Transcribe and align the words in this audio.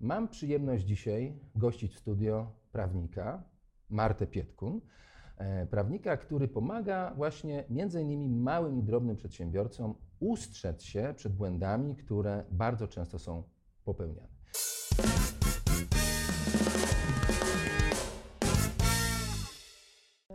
Mam 0.00 0.28
przyjemność 0.28 0.84
dzisiaj 0.84 1.38
gościć 1.54 1.94
w 1.94 1.98
studio 1.98 2.52
prawnika 2.72 3.42
Martę 3.90 4.26
Pietkun. 4.26 4.80
e, 5.36 5.66
Prawnika, 5.66 6.16
który 6.16 6.48
pomaga 6.48 7.14
właśnie 7.16 7.64
między 7.70 8.02
innymi 8.02 8.28
małym 8.28 8.78
i 8.78 8.82
drobnym 8.82 9.16
przedsiębiorcom 9.16 9.94
ustrzec 10.20 10.82
się 10.82 11.14
przed 11.16 11.32
błędami, 11.36 11.96
które 11.96 12.44
bardzo 12.50 12.88
często 12.88 13.18
są 13.18 13.42
popełniane. 13.84 14.28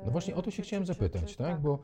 No 0.06 0.12
właśnie 0.12 0.36
o 0.36 0.42
to 0.42 0.52
się 0.52 0.64
chciałem 0.64 0.86
zapytać, 0.86 1.36
tak? 1.36 1.62
Bo 1.62 1.80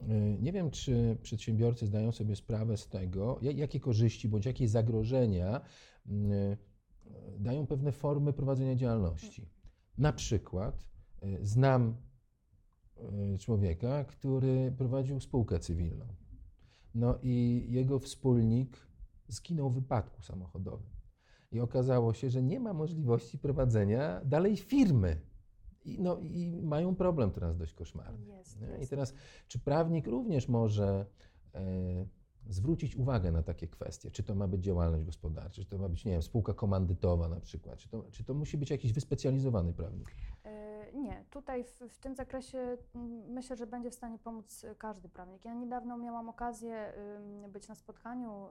y, 0.00 0.04
nie 0.40 0.52
wiem, 0.52 0.70
czy 0.70 1.18
przedsiębiorcy 1.22 1.86
zdają 1.86 2.12
sobie 2.12 2.36
sprawę 2.36 2.76
z 2.76 2.88
tego, 2.88 3.38
ja- 3.42 3.52
jakie 3.52 3.80
korzyści 3.80 4.28
bądź 4.28 4.46
jakie 4.46 4.68
zagrożenia 4.68 5.60
y, 6.06 6.56
dają 7.38 7.66
pewne 7.66 7.92
formy 7.92 8.32
prowadzenia 8.32 8.74
działalności. 8.74 9.48
Na 9.98 10.12
przykład 10.12 10.86
y, 11.24 11.38
znam 11.42 11.96
y, 13.34 13.38
człowieka, 13.38 14.04
który 14.04 14.72
prowadził 14.78 15.20
spółkę 15.20 15.58
cywilną. 15.58 16.06
No 16.94 17.18
i 17.22 17.66
jego 17.68 17.98
wspólnik 17.98 18.86
zginął 19.28 19.70
w 19.70 19.74
wypadku 19.74 20.22
samochodowym. 20.22 20.94
I 21.52 21.60
okazało 21.60 22.14
się, 22.14 22.30
że 22.30 22.42
nie 22.42 22.60
ma 22.60 22.72
możliwości 22.72 23.38
prowadzenia 23.38 24.20
dalej 24.24 24.56
firmy. 24.56 25.20
I, 25.84 26.00
no, 26.00 26.18
I 26.20 26.62
mają 26.62 26.94
problem 26.94 27.30
teraz 27.30 27.56
dość 27.56 27.74
koszmarny. 27.74 28.26
Jest, 28.26 28.60
nie? 28.60 28.66
I 28.76 28.78
jest. 28.78 28.90
teraz, 28.90 29.14
czy 29.48 29.58
prawnik 29.58 30.06
również 30.06 30.48
może 30.48 31.06
e, 31.54 32.06
zwrócić 32.48 32.96
uwagę 32.96 33.32
na 33.32 33.42
takie 33.42 33.68
kwestie? 33.68 34.10
Czy 34.10 34.22
to 34.22 34.34
ma 34.34 34.48
być 34.48 34.64
działalność 34.64 35.04
gospodarcza, 35.04 35.62
czy 35.62 35.68
to 35.68 35.78
ma 35.78 35.88
być, 35.88 36.04
nie 36.04 36.12
wiem, 36.12 36.22
spółka 36.22 36.54
komandytowa 36.54 37.28
na 37.28 37.40
przykład? 37.40 37.78
Czy 37.78 37.88
to, 37.88 38.04
czy 38.10 38.24
to 38.24 38.34
musi 38.34 38.58
być 38.58 38.70
jakiś 38.70 38.92
wyspecjalizowany 38.92 39.72
prawnik? 39.72 40.16
E, 41.04 41.06
Nie, 41.06 41.24
tutaj 41.30 41.64
w, 41.64 41.80
w 41.80 41.98
tym 41.98 42.14
zakresie 42.14 42.76
mm, 42.94 43.32
myślę, 43.32 43.56
że 43.56 43.66
będzie 43.66 43.90
w 43.90 43.94
stanie 43.94 44.18
pomóc 44.18 44.64
e, 44.64 44.74
każdy 44.74 45.08
prawnik. 45.08 45.44
Ja 45.44 45.54
niedawno 45.54 45.96
miałam 45.96 46.28
okazję 46.28 46.92
być 47.48 47.68
na 47.68 47.74
spotkaniu 47.74 48.48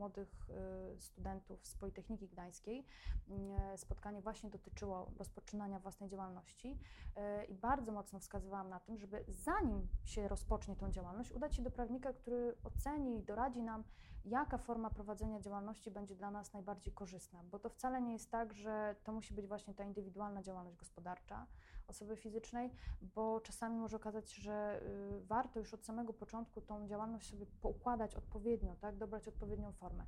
młodych 0.00 0.50
y, 0.96 1.00
studentów 1.00 1.66
z 1.66 1.74
Politechniki 1.76 2.28
Gdańskiej. 2.28 2.84
Mm, 3.28 3.78
Spotkanie 3.78 4.20
właśnie 4.20 4.50
dotyczyło 4.50 5.10
rozpoczynania 5.18 5.78
własnej 5.78 6.08
działalności 6.08 6.78
e, 7.16 7.44
i 7.44 7.54
bardzo 7.54 7.92
mocno 7.92 8.18
wskazywałam 8.18 8.68
na 8.68 8.80
tym, 8.80 8.98
żeby 8.98 9.24
zanim 9.28 9.88
się 10.04 10.28
rozpocznie 10.28 10.76
tą 10.76 10.90
działalność, 10.90 11.32
udać 11.32 11.56
się 11.56 11.62
do 11.62 11.70
prawnika, 11.70 12.12
który 12.12 12.54
oceni 12.64 13.18
i 13.18 13.22
doradzi 13.22 13.62
nam, 13.62 13.84
jaka 14.24 14.58
forma 14.58 14.90
prowadzenia 14.90 15.40
działalności 15.40 15.90
będzie 15.90 16.14
dla 16.14 16.30
nas 16.30 16.52
najbardziej 16.52 16.94
korzystna, 16.94 17.42
bo 17.50 17.58
to 17.58 17.68
wcale 17.68 18.02
nie 18.02 18.12
jest 18.12 18.30
tak, 18.30 18.54
że 18.54 18.96
to 19.04 19.12
musi 19.12 19.34
być 19.34 19.46
właśnie 19.46 19.74
ta 19.74 19.84
indywidualna 19.84 20.42
działalność 20.42 20.76
gospodarcza 20.76 21.46
osoby 21.86 22.16
fizycznej, 22.16 22.70
bo 23.02 23.40
czasami 23.40 23.76
może 23.76 23.96
okazać 23.96 24.30
się, 24.30 24.42
że 24.42 24.82
y, 24.82 25.26
warto 25.26 25.58
już 25.58 25.74
od 25.74 25.84
samego 25.84 26.12
początku 26.12 26.60
tą 26.60 26.86
działalność 26.86 27.30
sobie 27.30 27.46
poukładać 27.46 28.14
odpowiednio, 28.14 28.76
tak, 28.76 28.96
dobrać 28.96 29.28
odpowiednią 29.28 29.72
formę. 29.72 30.04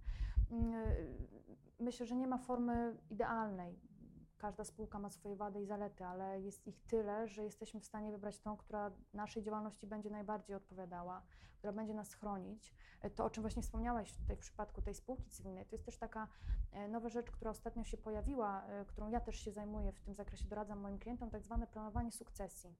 Y, 0.52 1.52
Myślę, 1.82 2.06
że 2.06 2.16
nie 2.16 2.26
ma 2.26 2.38
formy 2.38 2.96
idealnej. 3.10 3.78
Każda 4.42 4.64
spółka 4.64 4.98
ma 4.98 5.10
swoje 5.10 5.36
wady 5.36 5.60
i 5.60 5.66
zalety, 5.66 6.04
ale 6.04 6.40
jest 6.40 6.66
ich 6.66 6.80
tyle, 6.80 7.28
że 7.28 7.44
jesteśmy 7.44 7.80
w 7.80 7.84
stanie 7.84 8.12
wybrać 8.12 8.40
tą, 8.40 8.56
która 8.56 8.90
naszej 9.14 9.42
działalności 9.42 9.86
będzie 9.86 10.10
najbardziej 10.10 10.56
odpowiadała, 10.56 11.22
która 11.58 11.72
będzie 11.72 11.94
nas 11.94 12.14
chronić. 12.14 12.74
To, 13.14 13.24
o 13.24 13.30
czym 13.30 13.42
właśnie 13.42 13.62
wspomniałeś 13.62 14.12
tutaj 14.12 14.36
w 14.36 14.38
przypadku 14.38 14.82
tej 14.82 14.94
spółki 14.94 15.30
cywilnej, 15.30 15.66
to 15.66 15.74
jest 15.74 15.84
też 15.84 15.98
taka 15.98 16.28
e, 16.72 16.88
nowa 16.88 17.08
rzecz, 17.08 17.30
która 17.30 17.50
ostatnio 17.50 17.84
się 17.84 17.96
pojawiła, 17.96 18.66
e, 18.66 18.84
którą 18.84 19.08
ja 19.08 19.20
też 19.20 19.36
się 19.36 19.52
zajmuję 19.52 19.92
w 19.92 20.00
tym 20.00 20.14
zakresie, 20.14 20.48
doradzam 20.48 20.80
moim 20.80 20.98
klientom, 20.98 21.30
tak 21.30 21.42
zwane 21.42 21.66
planowanie 21.66 22.12
sukcesji. 22.12 22.76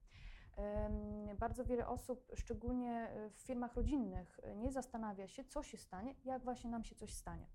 Bardzo 1.38 1.64
wiele 1.64 1.86
osób, 1.86 2.32
szczególnie 2.34 2.92
e, 2.92 3.30
w 3.30 3.38
firmach 3.38 3.74
rodzinnych, 3.74 4.40
nie 4.56 4.72
zastanawia 4.72 5.28
się, 5.28 5.44
co 5.44 5.62
się 5.62 5.78
stanie, 5.78 6.14
jak 6.24 6.44
właśnie 6.44 6.70
nam 6.70 6.84
się 6.84 6.94
coś 6.94 7.14
stanie. 7.14 7.46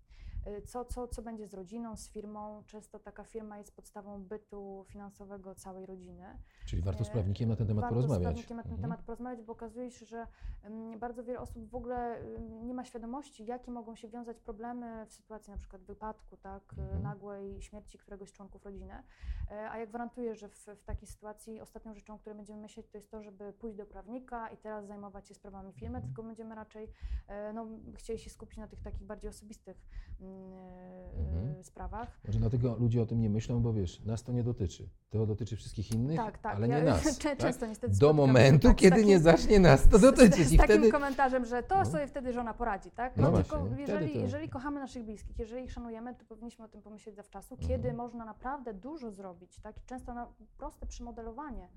E, 0.45 0.61
Co, 0.61 0.85
co, 0.85 1.07
co 1.07 1.21
będzie 1.21 1.47
z 1.47 1.53
rodziną, 1.53 1.95
z 1.95 2.09
firmą. 2.09 2.63
Często 2.65 2.99
taka 2.99 3.23
firma 3.23 3.57
jest 3.57 3.75
podstawą 3.75 4.23
bytu 4.23 4.85
finansowego 4.87 5.55
całej 5.55 5.85
rodziny. 5.85 6.37
Czyli 6.65 6.81
warto 6.81 7.03
z 7.03 7.09
E, 7.09 7.11
prawnikiem 7.11 7.49
na 7.49 7.55
ten 7.55 7.67
temat 7.67 7.81
warto 7.81 7.95
porozmawiać. 7.95 8.21
z 8.21 8.25
prawnikiem 8.25 8.57
na 8.57 8.63
ten 8.63 8.71
Mhm. 8.71 8.81
temat 8.89 9.05
porozmawiać, 9.05 9.45
bo 9.45 9.53
okazuje 9.53 9.91
się, 9.91 10.05
że 10.05 10.27
mm, 10.63 10.99
bardzo 10.99 11.23
wiele 11.23 11.39
osób 11.39 11.69
w 11.69 11.75
ogóle 11.75 12.19
ym, 12.37 12.67
nie 12.67 12.73
ma 12.73 12.85
świadomości, 12.85 13.45
jakie 13.45 13.71
mogą 13.71 13.95
się 13.95 14.07
wiązać 14.07 14.39
problemy 14.39 15.05
w 15.05 15.13
sytuacji 15.13 15.51
na 15.51 15.57
przykład 15.57 15.81
wypadku, 15.83 16.37
tak, 16.37 16.73
y, 16.77 16.81
Mhm. 16.81 17.03
nagłej 17.03 17.61
śmierci 17.61 17.97
któregoś 17.97 18.29
z 18.29 18.33
członków 18.33 18.65
rodziny. 18.65 19.03
A 19.71 19.77
ja 19.77 19.85
gwarantuję, 19.85 20.35
że 20.35 20.49
w, 20.49 20.55
w 20.55 20.83
takiej 20.83 21.07
sytuacji 21.07 21.61
ostatnią 21.61 21.93
rzeczą, 21.93 22.13
o 22.15 22.19
której 22.19 22.35
będziemy 22.37 22.61
myśleć, 22.61 22.87
to 22.87 22.97
jest 22.97 23.11
to, 23.11 23.21
żeby 23.21 23.53
pójść 23.53 23.77
do 23.77 23.85
prawnika 23.85 24.49
i 24.49 24.57
teraz 24.57 24.85
zajmować 24.87 25.27
się 25.27 25.33
sprawami 25.33 25.73
firmy, 25.73 25.95
Mhm. 25.97 26.03
tylko 26.13 26.23
będziemy 26.23 26.55
raczej 26.55 26.91
no, 27.53 27.67
chcieli 27.95 28.19
się 28.19 28.29
skupić 28.29 28.57
na 28.57 28.67
tych 28.67 28.81
takich 28.81 29.03
bardziej 29.03 29.29
osobistych 29.29 29.77
mm, 30.21 30.26
Mhm. 31.17 31.63
sprawach. 31.63 32.19
Może 32.27 32.39
dlatego 32.39 32.75
ludzie 32.79 33.01
o 33.01 33.05
tym 33.05 33.21
nie 33.21 33.29
myślą, 33.29 33.61
bo 33.61 33.73
wiesz, 33.73 34.05
nas 34.05 34.23
to 34.23 34.31
nie 34.31 34.43
dotyczy. 34.43 34.89
To 35.09 35.25
dotyczy 35.25 35.55
wszystkich 35.55 35.91
innych, 35.91 36.17
Tak, 36.17 36.37
tak. 36.37 36.55
ale 36.55 36.67
ja, 36.67 36.79
nie 36.79 36.83
nas. 36.91 37.03
Czę- 37.19 37.23
tak? 37.29 37.37
Często 37.37 37.65
niestety 37.65 37.97
Do 37.99 38.13
momentu, 38.13 38.67
tak, 38.67 38.77
z 38.77 38.81
kiedy 38.81 38.91
takim- 38.95 39.07
nie 39.07 39.19
zacznie 39.19 39.59
nas 39.59 39.87
to 39.89 39.97
z- 39.97 40.01
dotyczyć. 40.01 40.47
Z, 40.47 40.51
I 40.51 40.55
z 40.55 40.57
takim 40.57 40.75
wtedy 40.75 40.91
komentarzem, 40.91 41.45
że 41.45 41.63
to 41.63 41.75
No. 41.77 41.85
sobie 41.85 42.07
wtedy 42.07 42.33
żona 42.33 42.53
poradzi, 42.53 42.91
tak? 42.91 43.17
No 43.17 43.23
No, 43.23 43.31
właśnie, 43.31 43.57
tylko 43.57 43.75
jeżeli, 43.81 44.13
to- 44.13 44.19
jeżeli 44.19 44.49
kochamy 44.49 44.79
naszych 44.79 45.03
bliskich, 45.03 45.39
jeżeli 45.39 45.63
ich 45.65 45.71
szanujemy, 45.71 46.15
to 46.15 46.25
powinniśmy 46.25 46.65
o 46.65 46.67
tym 46.67 46.81
pomyśleć 46.81 47.15
zawczasu, 47.15 47.55
Mhm. 47.55 47.69
kiedy 47.69 47.93
można 47.93 48.25
naprawdę 48.25 48.73
dużo 48.73 49.11
zrobić, 49.11 49.59
tak? 49.59 49.77
I 49.77 49.81
często 49.85 50.13
na 50.13 50.27
proste 50.57 50.85
przymodelowanie 50.85 51.63
e, 51.63 51.69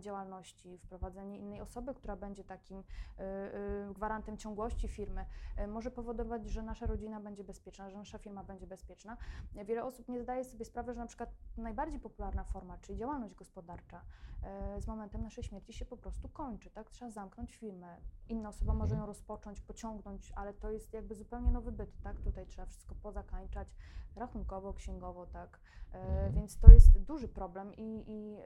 działalności, 0.00 0.78
wprowadzenie 0.78 1.38
innej 1.38 1.60
osoby, 1.60 1.94
która 1.94 2.16
będzie 2.16 2.44
takim 2.44 2.78
e, 2.78 3.22
e, 3.22 3.92
gwarantem 3.94 4.36
ciągłości 4.36 4.88
firmy, 4.88 5.26
e, 5.56 5.66
może 5.66 5.90
powodować, 5.90 6.46
że 6.46 6.62
nasza 6.62 6.86
rodzina 6.86 7.20
będzie 7.20 7.44
bezpieczna, 7.44 7.90
że 7.90 7.98
nasza 7.98 8.18
firma 8.18 8.44
będzie 8.44 8.66
bezpieczna. 8.66 9.16
E, 9.56 9.64
Wiele 9.64 9.84
osób 9.84 10.08
nie 10.08 10.20
zdaje 10.20 10.44
sobie 10.44 10.64
sprawy, 10.64 10.94
że 10.94 11.00
na 11.00 11.06
przykład 11.06 11.30
najbardziej 11.56 12.00
popularna 12.00 12.44
forma, 12.44 12.78
czyli 12.78 12.98
działalność 12.98 13.34
gospodarcza, 13.34 13.96
e, 13.98 14.33
z 14.78 14.86
momentem 14.86 15.22
naszej 15.22 15.44
śmierci 15.44 15.72
się 15.72 15.84
po 15.84 15.96
prostu 15.96 16.28
kończy, 16.28 16.70
tak? 16.70 16.90
Trzeba 16.90 17.10
zamknąć 17.10 17.56
firmę. 17.56 17.96
Inna 18.28 18.48
osoba 18.48 18.72
może 18.74 18.94
Mhm. 18.94 19.00
ją 19.00 19.06
rozpocząć, 19.06 19.60
pociągnąć, 19.60 20.32
ale 20.36 20.54
to 20.54 20.70
jest 20.70 20.92
jakby 20.92 21.14
zupełnie 21.14 21.50
nowy 21.50 21.72
byt, 21.72 22.02
tak? 22.02 22.20
Tutaj 22.20 22.46
trzeba 22.46 22.66
wszystko 22.66 22.94
pozakańczać 22.94 23.68
rachunkowo, 24.16 24.74
księgowo, 24.74 25.26
tak? 25.26 25.60
E, 25.92 25.98
Mhm. 25.98 26.32
Więc 26.32 26.58
to 26.58 26.72
jest 26.72 26.98
duży 26.98 27.28
problem 27.28 27.74
i, 27.74 28.04
i 28.06 28.36
e, 28.36 28.42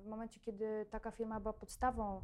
w 0.00 0.06
momencie, 0.06 0.40
kiedy 0.40 0.86
taka 0.90 1.10
firma 1.10 1.40
była 1.40 1.52
podstawą 1.52 2.16
e, 2.16 2.22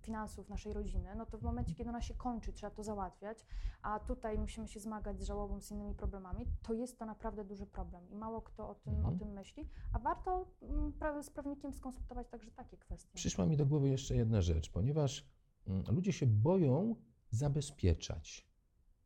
finansów 0.00 0.48
naszej 0.48 0.72
rodziny, 0.72 1.14
no 1.16 1.26
to 1.26 1.38
w 1.38 1.42
momencie, 1.42 1.74
kiedy 1.74 1.90
ona 1.90 2.02
się 2.02 2.14
kończy, 2.14 2.52
trzeba 2.52 2.70
to 2.70 2.82
załatwiać, 2.82 3.46
a 3.82 4.00
tutaj 4.00 4.38
musimy 4.38 4.68
się 4.68 4.80
zmagać 4.80 5.20
z 5.20 5.24
żałobą, 5.24 5.60
z 5.60 5.70
innymi 5.70 5.94
problemami, 5.94 6.46
to 6.62 6.72
jest 6.72 6.98
to 6.98 7.06
naprawdę 7.06 7.44
duży 7.44 7.66
problem 7.66 8.08
i 8.10 8.14
mało 8.14 8.42
kto 8.42 8.68
o 8.68 8.74
tym, 8.74 8.94
Mhm. 8.94 9.14
o 9.14 9.18
tym 9.18 9.32
myśli, 9.32 9.68
a 9.92 9.98
warto 9.98 10.46
mm, 10.62 11.22
z 11.22 11.30
prawnikiem 11.30 11.72
skonsultować 11.72 12.28
także 12.28 12.50
takie 12.50 12.76
kwestie. 12.76 13.10
Przyszła 13.14 13.46
mi 13.46 13.56
do 13.56 13.66
głowy 13.66 13.88
jeszcze 13.88 14.14
jedna 14.16 14.42
rzecz, 14.42 14.70
ponieważ 14.70 15.26
mm, 15.66 15.84
ludzie 15.94 16.12
się 16.12 16.26
boją 16.26 16.94
zabezpieczać, 17.30 18.48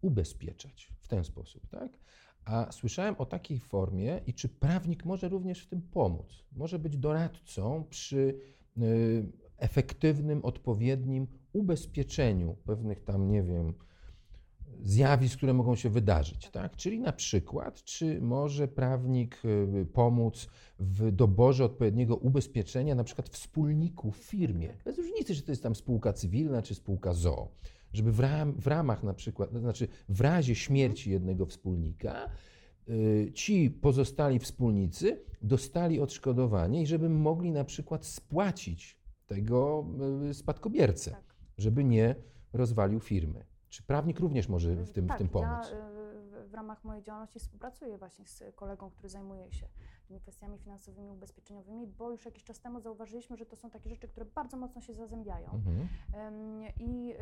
ubezpieczać 0.02 0.92
w 1.00 1.08
ten 1.08 1.24
sposób, 1.24 1.66
tak? 1.66 1.98
A 2.44 2.72
słyszałem 2.72 3.14
o 3.18 3.26
takiej 3.26 3.58
formie 3.60 4.20
i 4.26 4.34
czy 4.34 4.48
prawnik 4.48 5.04
może 5.04 5.28
również 5.28 5.62
w 5.62 5.66
tym 5.68 5.82
pomóc? 5.82 6.44
Może 6.52 6.78
być 6.78 6.96
doradcą 6.96 7.84
przy 7.90 8.38
efektywnym, 9.58 10.44
odpowiednim 10.44 11.26
ubezpieczeniu 11.52 12.56
pewnych 12.64 13.04
tam, 13.04 13.28
nie 13.28 13.42
wiem, 13.42 13.74
zjawisk, 14.82 15.36
które 15.36 15.54
mogą 15.54 15.76
się 15.76 15.90
wydarzyć, 15.90 16.50
tak? 16.50 16.76
Czyli 16.76 17.00
na 17.00 17.12
przykład, 17.12 17.84
czy 17.84 18.20
może 18.20 18.68
prawnik 18.68 19.42
y, 19.44 19.86
pomóc 19.92 20.48
w 20.78 21.10
doborze 21.10 21.64
odpowiedniego 21.64 22.16
ubezpieczenia, 22.16 22.94
na 22.94 23.04
przykład 23.04 23.28
wspólników 23.28 24.18
w 24.18 24.24
firmie, 24.24 24.74
bez 24.84 24.98
różnicy, 24.98 25.34
czy 25.34 25.42
to 25.42 25.52
jest 25.52 25.62
tam 25.62 25.74
spółka 25.74 26.12
cywilna, 26.12 26.62
czy 26.62 26.74
spółka 26.74 27.12
ZOO, 27.12 27.48
żeby 27.92 28.12
w, 28.12 28.20
ram, 28.20 28.52
w 28.52 28.66
ramach 28.66 29.02
na 29.02 29.14
przykład, 29.14 29.52
to 29.52 29.60
znaczy 29.60 29.88
w 30.08 30.20
razie 30.20 30.54
śmierci 30.54 31.10
jednego 31.10 31.46
wspólnika, 31.46 32.24
y, 32.24 32.28
ci 33.34 33.70
pozostali 33.70 34.38
wspólnicy 34.38 35.24
dostali 35.42 36.00
odszkodowanie 36.00 36.82
i 36.82 36.86
żeby 36.86 37.08
mogli 37.08 37.52
na 37.52 37.64
przykład 37.64 38.06
spłacić 38.06 38.98
tego 39.26 39.86
y, 40.30 40.34
spadkobiercę, 40.34 41.10
Tak. 41.10 41.34
żeby 41.58 41.84
nie 41.84 42.14
rozwalił 42.52 43.00
firmy. 43.00 43.44
Czy 43.68 43.82
prawnik 43.82 44.20
również 44.20 44.48
może 44.48 44.74
w 44.74 44.92
tym, 44.92 45.06
tak, 45.06 45.16
w 45.16 45.18
tym 45.18 45.28
pomóc? 45.28 45.70
Ja 45.70 45.78
y, 46.44 46.48
w 46.48 46.54
ramach 46.54 46.84
mojej 46.84 47.02
działalności 47.02 47.38
współpracuję 47.38 47.98
właśnie 47.98 48.26
z 48.26 48.42
kolegą, 48.54 48.90
który 48.90 49.08
zajmuje 49.08 49.52
się 49.52 49.66
tymi 50.08 50.20
kwestiami 50.20 50.58
finansowymi, 50.58 51.10
ubezpieczeniowymi, 51.10 51.86
bo 51.86 52.10
już 52.10 52.24
jakiś 52.24 52.44
czas 52.44 52.60
temu 52.60 52.80
zauważyliśmy, 52.80 53.36
że 53.36 53.46
to 53.46 53.56
są 53.56 53.70
takie 53.70 53.90
rzeczy, 53.90 54.08
które 54.08 54.26
bardzo 54.26 54.56
mocno 54.56 54.80
się 54.80 54.94
zazębiają. 54.94 55.50
Mhm. 55.52 55.88
I 56.80 57.14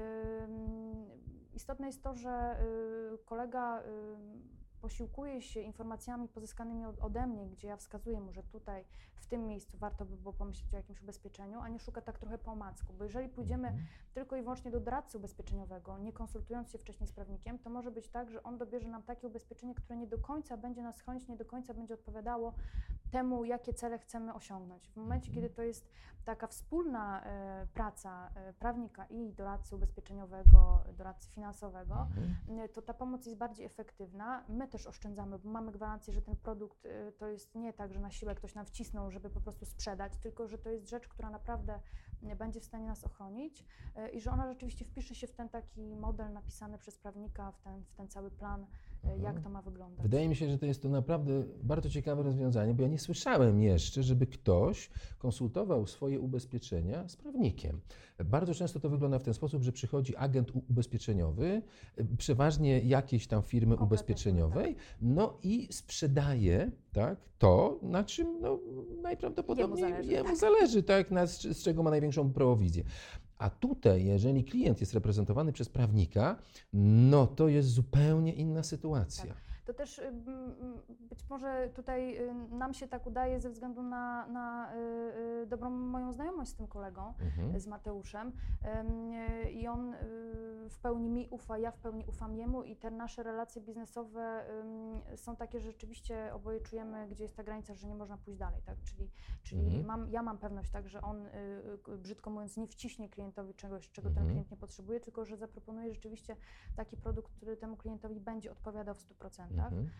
istotne 1.55 1.87
jest 1.87 2.02
to, 2.02 2.14
że 2.14 2.64
y, 3.14 3.19
kolega 3.25 3.82
posiłkuje 4.81 5.43
się 5.43 5.61
informacjami 5.61 6.29
pozyskanymi 6.29 6.85
od, 6.87 6.99
ode 6.99 7.27
mnie, 7.27 7.47
gdzie 7.47 7.69
ja 7.69 7.77
wskazuję 7.77 8.21
mu, 8.21 8.32
że 8.32 8.43
tutaj 8.43 8.85
w 9.15 9.27
tym 9.27 9.47
miejscu 9.47 9.79
warto 9.79 10.05
by 10.05 10.17
było 10.17 10.32
pomyśleć 10.32 10.75
o 10.75 10.77
jakimś 10.77 11.03
ubezpieczeniu, 11.03 11.61
a 11.61 11.69
nie 11.69 11.79
szuka 11.79 12.00
tak 12.00 12.19
trochę 12.19 12.38
po 12.38 12.53
omacku, 12.53 12.93
bo 12.93 13.05
jeżeli 13.05 13.29
pójdziemy 13.29 13.69
Mhm. 13.69 13.87
tylko 14.15 14.37
i 14.37 14.43
wyłącznie 14.43 14.71
do 14.71 14.81
doradcy 14.81 15.19
ubezpieczeniowego, 15.19 15.99
nie 15.99 16.12
konsultując 16.12 16.71
się 16.71 16.79
wcześniej 16.79 17.06
z 17.09 17.12
prawnikiem, 17.12 17.59
to 17.59 17.71
może 17.71 17.91
być 17.91 18.09
tak, 18.09 18.31
że 18.31 18.43
on 18.43 18.59
dobierze 18.59 18.88
nam 18.88 19.03
takie 19.03 19.27
ubezpieczenie, 19.27 19.75
które 19.75 19.97
nie 19.97 20.06
do 20.06 20.19
końca 20.19 20.56
będzie 20.56 20.82
nas 20.82 21.00
chronić, 21.00 21.29
nie 21.29 21.37
do 21.37 21.44
końca 21.44 21.75
będzie 21.75 21.94
odpowiadało 21.94 22.55
temu, 23.11 23.45
jakie 23.45 23.75
cele 23.75 23.99
chcemy 23.99 24.35
osiągnąć. 24.35 24.89
W 24.89 24.97
momencie, 24.97 25.29
Mhm. 25.29 25.35
kiedy 25.35 25.55
to 25.55 25.62
jest 25.62 25.89
taka 26.25 26.47
wspólna 26.47 27.23
e, 27.25 27.67
praca 27.75 28.31
e, 28.35 28.53
prawnika 28.53 29.07
i 29.07 29.33
doradcy 29.33 29.77
ubezpieczeniowego, 29.77 30.85
doradcy 30.97 31.29
finansowego, 31.31 31.95
Mhm. 31.95 32.59
e, 32.61 32.69
to 32.69 32.83
ta 32.83 32.95
pomoc 32.95 33.27
jest 33.27 33.39
bardziej 33.39 33.67
efektywna. 33.67 34.45
My 34.49 34.69
też 34.69 34.87
oszczędzamy, 34.87 35.39
bo 35.39 35.51
mamy 35.51 35.73
gwarancję, 35.73 36.15
że 36.15 36.23
ten 36.23 36.37
produkt 36.37 36.89
to 37.19 37.27
jest 37.27 37.55
nie 37.55 37.73
tak, 37.73 37.93
że 37.93 38.01
na 38.01 38.11
siłę 38.11 38.35
ktoś 38.35 38.55
nam 38.55 38.67
wcisnął, 38.67 39.11
żeby 39.11 39.31
po 39.31 39.41
prostu 39.41 39.65
sprzedać, 39.67 40.17
tylko 40.17 40.49
że 40.49 40.59
to 40.59 40.71
jest 40.71 40.89
rzecz, 40.89 41.09
która 41.09 41.31
naprawdę 41.31 41.81
będzie 42.37 42.61
w 42.61 42.65
stanie 42.65 42.87
nas 42.87 43.05
ochronić 43.05 43.65
i 44.13 44.21
że 44.21 44.31
ona 44.31 44.47
rzeczywiście 44.47 44.85
wpisze 44.85 45.15
się 45.15 45.27
w 45.27 45.33
ten 45.33 45.49
taki 45.49 45.97
model 45.97 46.33
napisany 46.33 46.79
przez 46.79 46.99
prawnika, 46.99 47.53
w 47.53 47.61
ten, 47.61 47.85
w 47.85 47.95
ten 47.95 48.09
cały 48.09 48.31
plan, 48.31 48.67
jak 49.05 49.14
Mhm. 49.17 49.43
to 49.43 49.50
ma 49.50 49.62
wyglądać. 49.62 50.02
Wydaje 50.02 50.29
mi 50.29 50.37
się, 50.37 50.50
że 50.50 50.58
to 50.58 50.67
jest 50.67 50.82
to 50.82 50.88
naprawdę 50.88 51.44
bardzo 51.62 51.91
ciekawe 51.91 52.23
rozwiązanie, 52.23 52.75
bo 52.75 52.82
ja 52.82 52.88
nie 52.88 52.99
słyszałem 52.99 53.62
jeszcze, 53.62 54.02
żeby 54.02 54.26
ktoś 54.26 54.91
konsultował 55.19 55.87
swoje 55.87 56.20
ubezpieczenia 56.20 57.08
z 57.08 57.17
prawnikiem. 57.17 57.81
Bardzo 58.25 58.55
często 58.55 58.81
to 58.81 58.88
wygląda 58.91 59.19
w 59.19 59.23
ten 59.23 59.35
sposób, 59.35 59.62
że 59.62 59.73
przychodzi 59.73 60.17
agent 60.17 60.52
ubezpieczeniowy, 60.70 61.62
przeważnie 62.19 62.81
jakiejś 62.81 63.26
tam 63.26 63.43
firmy 63.43 63.76
ubezpieczeniowej, 63.76 64.76
no 65.03 65.38
i 65.43 65.69
sprzedaje 65.73 66.70
tak, 66.93 67.19
to, 67.38 67.79
na 67.82 68.05
czym 68.05 68.41
no, 68.41 68.58
najprawdopodobniej 69.03 69.81
Jemu 69.82 69.91
zależy, 69.94 70.12
jemu 70.12 70.29
tak. 70.29 70.37
zależy 70.37 70.82
tak, 70.82 71.11
na, 71.11 71.26
z 71.26 71.62
czego 71.62 71.82
ma 71.82 71.91
największą 71.91 72.32
prowizję. 72.32 72.85
A 73.41 73.51
tutaj, 73.51 74.05
jeżeli 74.05 74.45
klient 74.45 74.81
jest 74.81 74.95
reprezentowany 74.95 75.53
przez 75.53 75.69
prawnika, 75.69 76.37
no 76.73 77.27
to 77.27 77.49
jest 77.49 77.69
zupełnie 77.69 78.33
inna 78.33 78.63
sytuacja. 78.63 79.35
To 79.70 79.75
też 79.75 79.99
y, 79.99 80.12
być 80.88 81.28
może 81.31 81.69
tutaj 81.75 82.19
y, 82.28 82.34
nam 82.50 82.75
się 82.75 82.88
tak 82.88 83.06
udaje 83.06 83.40
ze 83.40 83.50
względu 83.50 83.82
na, 83.82 84.26
na 84.26 84.72
y, 85.43 85.46
dobrą 85.46 85.70
moją 85.70 86.12
znajomość 86.12 86.50
z 86.50 86.55
tym 86.55 86.67
kolegą, 86.67 87.14
Mhm. 87.20 87.61
z 87.61 87.67
Mateuszem. 87.67 88.32
I 89.52 89.69
on 89.69 89.94
w 90.69 90.78
pełni 90.82 91.11
mi 91.11 91.28
ufa, 91.31 91.58
ja 91.58 91.70
w 91.70 91.78
pełni 91.78 92.05
ufam 92.06 92.34
jemu 92.34 92.62
i 92.62 92.76
te 92.76 92.90
nasze 92.90 93.22
relacje 93.22 93.62
biznesowe 93.62 94.44
są 95.17 95.37
takie, 95.37 95.61
że 95.61 95.67
rzeczywiście 95.70 96.34
oboje 96.34 96.61
czujemy, 96.61 97.08
gdzie 97.08 97.25
jest 97.25 97.37
ta 97.37 97.44
granica, 97.44 97.75
że 97.75 97.87
nie 97.87 97.94
można 97.94 98.17
pójść 98.19 98.38
dalej, 98.38 98.62
tak? 98.67 98.76
Czyli, 98.84 99.11
czyli 99.43 99.64
Mhm. 99.67 99.87
mam, 99.87 100.11
ja 100.11 100.22
mam 100.22 100.38
pewność 100.38 100.70
tak, 100.70 100.88
że 100.88 101.00
on, 101.02 101.26
brzydko 101.99 102.31
mówiąc, 102.31 102.56
nie 102.56 102.67
wciśnie 102.67 103.08
klientowi 103.08 103.55
czegoś, 103.55 103.90
czego 103.90 104.08
ten 104.08 104.19
Mhm. 104.19 104.31
klient 104.31 104.50
nie 104.50 104.56
potrzebuje, 104.56 105.00
tylko 105.00 105.25
że 105.25 105.37
zaproponuje 105.37 105.94
rzeczywiście 105.94 106.37
taki 106.76 106.96
produkt, 106.96 107.32
który 107.32 107.56
temu 107.56 107.76
klientowi 107.76 108.20
będzie 108.20 108.52
odpowiadał 108.52 108.94
w 108.94 109.00
100%. 109.00 109.60
Mhm. 109.67 109.91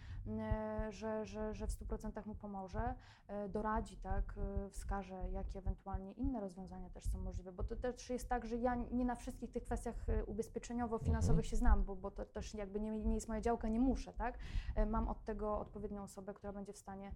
e, 0.41 0.93
że, 0.93 1.27
że, 1.27 1.55
że 1.55 1.67
w 1.67 1.71
100% 1.71 2.27
mu 2.27 2.35
pomoże, 2.35 2.95
e, 3.29 3.49
doradzi, 3.49 3.97
tak, 3.97 4.35
e, 4.67 4.71
wskaże, 4.71 5.31
jakie 5.31 5.59
ewentualnie 5.59 6.13
inne 6.13 6.41
rozwiązania 6.41 6.91
też 6.91 7.05
są 7.05 7.19
możliwe, 7.19 7.53
bo 7.53 7.65
to 7.65 7.77
też 7.77 8.11
jest 8.11 8.29
tak, 8.29 8.47
że 8.47 8.57
ja 8.57 8.75
nie 8.75 9.05
na 9.05 9.15
wszystkich 9.15 9.51
tych 9.51 9.65
kwestiach 9.65 10.07
ubezpieczeniowo-finansowych 10.27 11.45
Mhm. 11.45 11.51
się 11.51 11.57
znam, 11.57 11.85
bo, 11.85 11.97
bo 11.97 12.11
to 12.11 12.25
też 12.25 12.55
jakby 12.55 12.81
nie, 12.81 12.91
nie 12.91 13.15
jest 13.15 13.29
moja 13.29 13.41
działka, 13.41 13.69
nie 13.69 13.81
muszę, 13.81 14.13
tak. 14.13 14.39
Mam 14.87 15.09
od 15.09 15.25
tego 15.25 15.59
odpowiednią 15.59 16.03
osobę, 16.03 16.35
która 16.35 16.53
będzie 16.53 16.73
w 16.73 16.79
stanie 16.79 17.13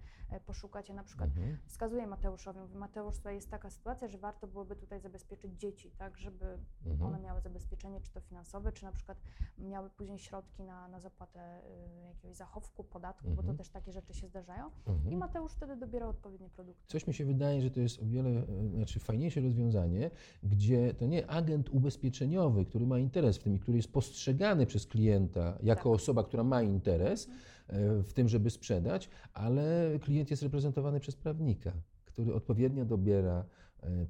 poszukać. 0.46 0.88
Ja 0.88 0.94
na 0.94 1.04
przykład 1.04 1.30
Mhm. 1.30 1.58
wskazuję 1.66 2.06
Mateuszowi, 2.06 2.60
mówię, 2.60 2.78
Mateusz, 2.78 3.16
tutaj 3.16 3.34
jest 3.34 3.50
taka 3.50 3.70
sytuacja, 3.70 4.08
że 4.08 4.18
warto 4.18 4.46
byłoby 4.46 4.76
tutaj 4.76 5.00
zabezpieczyć 5.00 5.60
dzieci, 5.60 5.90
tak, 5.90 6.18
żeby 6.18 6.58
Mhm. 6.86 7.02
one 7.02 7.20
miały 7.20 7.40
zabezpieczenie, 7.40 8.00
czy 8.00 8.12
to 8.12 8.20
finansowe, 8.20 8.72
czy 8.72 8.84
na 8.84 8.92
przykład 8.92 9.18
miały 9.58 9.90
później 9.90 10.18
środki 10.18 10.62
na, 10.62 10.88
na 10.88 11.00
zapłatę 11.00 11.60
y, 11.64 12.03
jakiegoś 12.14 12.36
zachowku, 12.36 12.84
podatku, 12.84 13.28
bo 13.28 13.34
to 13.36 13.40
Mhm. 13.40 13.58
też 13.58 13.68
takie 13.68 13.92
rzeczy 13.92 14.14
się 14.14 14.28
zdarzają. 14.28 14.66
I 14.86 14.90
Mhm. 14.90 15.18
Mateusz 15.18 15.52
wtedy 15.52 15.76
dobiera 15.76 16.08
odpowiednie 16.08 16.48
produkty. 16.50 16.82
Coś 16.86 17.06
mi 17.06 17.14
się 17.14 17.24
wydaje, 17.24 17.62
że 17.62 17.70
to 17.70 17.80
jest 17.80 18.02
o 18.02 18.06
wiele 18.06 18.30
e, 18.30 18.44
znaczy 18.76 19.00
fajniejsze 19.00 19.40
rozwiązanie, 19.40 20.10
gdzie 20.42 20.94
to 20.94 21.06
nie 21.06 21.26
agent 21.30 21.68
ubezpieczeniowy, 21.70 22.64
który 22.64 22.86
ma 22.86 22.98
interes 22.98 23.38
w 23.38 23.42
tym 23.42 23.54
i 23.54 23.58
który 23.58 23.76
jest 23.76 23.92
postrzegany 23.92 24.66
przez 24.66 24.86
klienta 24.86 25.58
jako 25.62 25.82
Tak. 25.82 25.86
osoba, 25.86 26.24
która 26.24 26.44
ma 26.44 26.62
interes 26.62 27.28
e, 27.68 28.02
w 28.02 28.12
tym, 28.12 28.28
żeby 28.28 28.50
sprzedać, 28.50 29.08
ale 29.32 29.90
klient 30.00 30.30
jest 30.30 30.42
reprezentowany 30.42 31.00
przez 31.00 31.16
prawnika, 31.16 31.72
który 32.04 32.34
odpowiednio 32.34 32.84
dobiera 32.84 33.44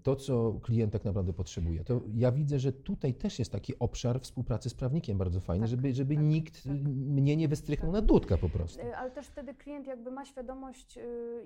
to, 0.02 0.16
co 0.16 0.52
klient 0.62 0.92
tak 0.92 1.04
naprawdę 1.04 1.32
potrzebuje. 1.32 1.84
To 1.84 2.00
ja 2.14 2.32
widzę, 2.32 2.58
że 2.58 2.72
tutaj 2.72 3.14
też 3.14 3.38
jest 3.38 3.52
taki 3.52 3.78
obszar 3.78 4.20
współpracy 4.20 4.70
z 4.70 4.74
prawnikiem 4.74 5.18
bardzo 5.18 5.40
fajny, 5.40 5.62
Tak, 5.62 5.70
żeby, 5.70 5.94
żeby 5.94 6.14
tak, 6.14 6.24
nikt 6.24 6.64
tak. 6.64 6.72
mnie 6.86 7.36
nie 7.36 7.48
wystrychnął 7.48 7.92
na 7.92 8.02
dudka 8.02 8.36
po 8.36 8.48
prostu. 8.48 8.80
Y, 8.86 8.96
Ale 8.96 9.10
też 9.10 9.26
wtedy 9.26 9.54
klient 9.54 9.86
jakby 9.86 10.10
ma 10.10 10.24
świadomość, 10.24 10.98
y, 10.98 11.02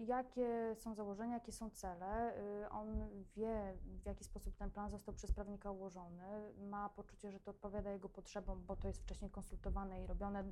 jakie 0.07 0.75
są 0.77 0.95
założenia, 0.95 1.35
jakie 1.35 1.53
są 1.53 1.71
cele. 1.71 2.33
Y, 2.65 2.69
On 2.71 3.09
wie, 3.37 3.75
w 4.03 4.07
jaki 4.07 4.25
sposób 4.25 4.57
ten 4.57 4.71
plan 4.71 4.91
został 4.91 5.15
przez 5.15 5.33
prawnika 5.33 5.71
ułożony. 5.71 6.23
Ma 6.71 6.89
poczucie, 6.89 7.31
że 7.31 7.41
to 7.41 7.51
odpowiada 7.51 7.93
jego 7.93 8.09
potrzebom, 8.09 8.63
bo 8.67 8.77
to 8.77 8.89
jest 8.89 9.03
wcześniej 9.03 9.31
konsultowane 9.31 10.03
i 10.05 10.07
robione 10.07 10.41
y, 10.43 10.45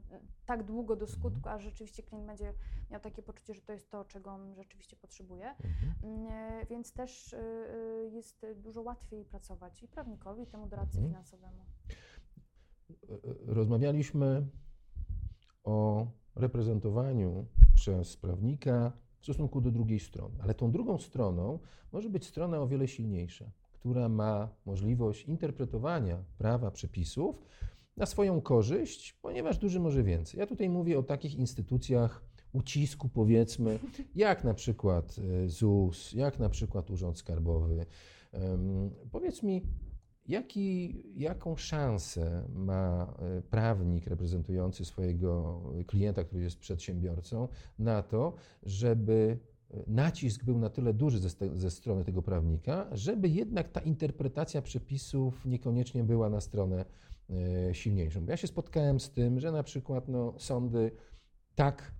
tak 0.46 0.62
długo 0.64 0.96
do 0.96 1.06
skutku, 1.06 1.48
a 1.48 1.58
rzeczywiście 1.58 2.02
klient 2.02 2.26
będzie 2.26 2.52
miał 2.90 3.00
takie 3.00 3.22
poczucie, 3.22 3.54
że 3.54 3.60
to 3.60 3.72
jest 3.72 3.90
to, 3.90 4.04
czego 4.04 4.30
on 4.30 4.54
rzeczywiście 4.54 4.96
potrzebuje. 4.96 5.48
Mhm. 5.50 6.26
Y, 6.62 6.66
Więc 6.70 6.92
też 6.92 7.36
jest 8.12 8.46
dużo 8.56 8.82
łatwiej 8.82 9.24
pracować 9.24 9.82
i 9.82 9.88
prawnikowi, 9.88 10.42
i 10.42 10.46
temu 10.46 10.68
doradcy 10.68 10.98
Mhm. 10.98 11.12
finansowemu. 11.12 11.64
rozmawialiśmy 13.46 14.46
o 15.64 16.06
reprezentowaniu 16.34 17.46
przez 17.74 18.16
prawnika 18.16 18.92
w 19.18 19.24
stosunku 19.24 19.60
do 19.60 19.70
drugiej 19.70 20.00
strony, 20.00 20.34
ale 20.42 20.54
tą 20.54 20.70
drugą 20.72 20.98
stroną 20.98 21.58
może 21.92 22.10
być 22.10 22.26
strona 22.26 22.58
o 22.60 22.68
wiele 22.68 22.88
silniejsza, 22.88 23.50
która 23.72 24.08
ma 24.08 24.48
możliwość 24.66 25.24
interpretowania 25.24 26.24
prawa, 26.38 26.70
przepisów 26.70 27.42
na 27.96 28.06
swoją 28.06 28.40
korzyść, 28.40 29.12
ponieważ 29.12 29.58
duży 29.58 29.80
może 29.80 30.02
więcej. 30.02 30.40
Ja 30.40 30.46
tutaj 30.46 30.68
mówię 30.68 30.98
o 30.98 31.02
takich 31.02 31.34
instytucjach 31.34 32.24
ucisku, 32.52 33.08
powiedzmy, 33.08 33.78
jak 34.14 34.44
na 34.44 34.54
przykład 34.54 35.16
e, 35.44 35.48
ZUS, 35.48 36.12
jak 36.12 36.38
na 36.38 36.48
przykład 36.48 36.90
Urząd 36.90 37.18
Skarbowy. 37.18 37.86
Powiedz 39.10 39.42
mi, 39.42 39.62
Jaki, 40.28 41.02
jaką 41.16 41.56
szansę 41.56 42.48
ma 42.54 43.14
e, 43.18 43.42
prawnik 43.42 44.06
reprezentujący 44.06 44.84
swojego 44.84 45.62
klienta, 45.86 46.24
który 46.24 46.42
jest 46.42 46.58
przedsiębiorcą, 46.58 47.48
na 47.78 48.02
to, 48.02 48.34
żeby 48.62 49.38
e, 49.70 49.82
nacisk 49.86 50.44
był 50.44 50.58
na 50.58 50.70
tyle 50.70 50.94
duży 50.94 51.18
ze, 51.18 51.28
ze 51.54 51.70
strony 51.70 52.04
tego 52.04 52.22
prawnika, 52.22 52.86
żeby 52.92 53.28
jednak 53.28 53.68
ta 53.68 53.80
interpretacja 53.80 54.62
przepisów 54.62 55.46
niekoniecznie 55.46 56.04
była 56.04 56.30
na 56.30 56.40
stronę 56.40 56.84
silniejszą. 57.72 58.26
Ja 58.28 58.36
się 58.36 58.46
spotkałem 58.46 59.00
z 59.00 59.10
tym, 59.10 59.40
że 59.40 59.52
na 59.52 59.62
przykład 59.62 60.08
no, 60.08 60.34
sądy 60.38 60.90
tak 61.54 61.94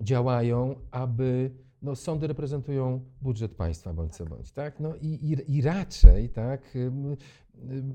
działają, 0.00 0.74
aby 0.90 1.50
no, 1.82 1.96
sądy 1.96 2.26
reprezentują 2.26 3.00
budżet 3.22 3.52
państwa 3.52 3.94
bądź 3.94 4.16
co 4.16 4.26
bądź, 4.26 4.52
tak? 4.52 4.80
No 4.80 4.96
i, 4.96 5.06
i, 5.06 5.56
i 5.56 5.62
raczej 5.62 6.28
tak, 6.28 6.78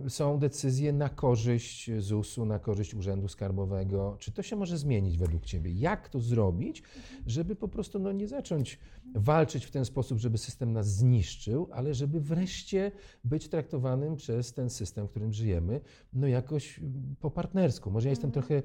są 0.08 0.40
decyzje 0.40 0.94
na 0.94 1.10
korzyść 1.10 1.92
ZUS-u, 2.00 2.46
na 2.46 2.60
korzyść 2.60 2.94
Urzędu 2.94 3.28
Skarbowego. 3.28 4.16
Czy 4.20 4.32
to 4.32 4.44
się 4.44 4.56
może 4.56 4.78
zmienić 4.78 5.18
według 5.18 5.46
Ciebie? 5.46 5.72
Jak 5.72 6.10
to 6.10 6.20
zrobić, 6.20 6.84
żeby 7.28 7.56
po 7.56 7.68
prostu 7.68 8.00
no, 8.00 8.12
nie 8.12 8.28
zacząć 8.28 8.80
walczyć 9.16 9.66
w 9.66 9.72
ten 9.72 9.86
sposób, 9.86 10.20
żeby 10.20 10.38
system 10.38 10.74
nas 10.74 10.88
zniszczył, 10.88 11.70
ale 11.72 11.94
żeby 11.94 12.22
wreszcie 12.22 12.92
być 13.24 13.50
traktowanym 13.50 14.16
przez 14.16 14.54
ten 14.54 14.70
system, 14.70 15.08
w 15.08 15.10
którym 15.10 15.34
żyjemy, 15.34 15.82
no 16.14 16.28
jakoś 16.28 16.80
po 17.20 17.32
partnersku. 17.32 17.92
Może 17.92 18.08
ja 18.08 18.12
jestem 18.12 18.30
Mhm. 18.30 18.44
trochę, 18.48 18.64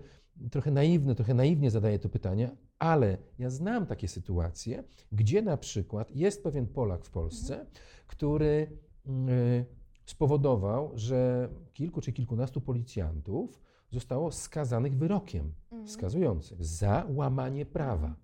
trochę 0.51 0.71
naiwny, 0.71 1.15
trochę 1.15 1.35
naiwnie 1.35 1.71
zadaję 1.71 1.99
to 1.99 2.09
pytanie, 2.09 2.51
ale 2.79 3.19
ja 3.39 3.51
znam 3.51 3.87
takie 3.87 4.09
sytuacje, 4.09 4.85
gdzie 5.13 5.43
na 5.43 5.57
przykład 5.57 6.11
jest 6.17 6.43
pewien 6.43 6.67
Polak 6.67 7.05
w 7.05 7.11
Polsce, 7.11 7.67
który 8.07 8.79
y, 9.07 9.65
spowodował, 10.07 10.91
że 10.95 11.49
kilku 11.73 12.01
czy 12.01 12.13
kilkunastu 12.13 12.61
policjantów 12.61 13.61
zostało 13.91 14.33
skazanych 14.33 14.97
wyrokiem 14.97 15.53
Mhm. 15.71 15.89
skazującym 15.89 16.57
za 16.61 17.07
łamanie 17.09 17.67
prawa. 17.67 18.15